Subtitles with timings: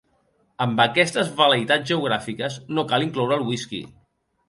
[0.65, 3.87] Amb aquestes vel·leitats geogràfiques no cal incloure el whisky.